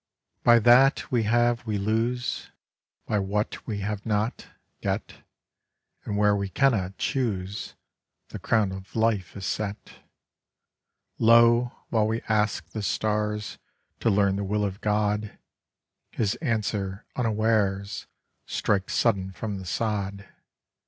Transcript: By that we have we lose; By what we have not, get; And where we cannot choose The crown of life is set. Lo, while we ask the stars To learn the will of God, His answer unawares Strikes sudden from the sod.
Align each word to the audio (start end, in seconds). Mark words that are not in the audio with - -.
By 0.43 0.57
that 0.57 1.11
we 1.11 1.25
have 1.25 1.67
we 1.67 1.77
lose; 1.77 2.49
By 3.05 3.19
what 3.19 3.67
we 3.67 3.81
have 3.81 4.03
not, 4.03 4.47
get; 4.81 5.17
And 6.05 6.17
where 6.17 6.35
we 6.35 6.49
cannot 6.49 6.97
choose 6.97 7.75
The 8.29 8.39
crown 8.39 8.71
of 8.71 8.95
life 8.95 9.37
is 9.37 9.45
set. 9.45 9.97
Lo, 11.19 11.73
while 11.89 12.07
we 12.07 12.21
ask 12.21 12.65
the 12.69 12.81
stars 12.81 13.59
To 13.99 14.09
learn 14.09 14.37
the 14.37 14.43
will 14.43 14.65
of 14.65 14.81
God, 14.81 15.37
His 16.09 16.33
answer 16.37 17.05
unawares 17.15 18.07
Strikes 18.47 18.95
sudden 18.95 19.31
from 19.31 19.59
the 19.59 19.67
sod. 19.67 20.27